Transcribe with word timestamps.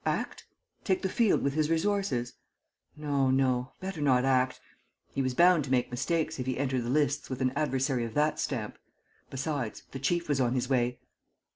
Act? 0.03 0.47
Take 0.83 1.03
the 1.03 1.09
field 1.09 1.43
with 1.43 1.53
his 1.53 1.69
resources? 1.69 2.33
No, 2.97 3.29
no... 3.29 3.73
better 3.79 4.01
not 4.01 4.25
act.... 4.25 4.59
He 5.13 5.21
was 5.21 5.35
bound 5.35 5.63
to 5.65 5.69
make 5.69 5.91
mistakes 5.91 6.39
if 6.39 6.47
he 6.47 6.57
entered 6.57 6.81
the 6.81 6.89
lists 6.89 7.29
with 7.29 7.39
an 7.39 7.51
adversary 7.55 8.03
of 8.03 8.15
that 8.15 8.39
stamp. 8.39 8.79
Besides, 9.29 9.83
the 9.91 9.99
chief 9.99 10.27
was 10.27 10.41
on 10.41 10.55
his 10.55 10.67
way! 10.67 10.97